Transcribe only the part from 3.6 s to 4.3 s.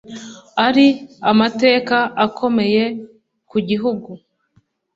gihugu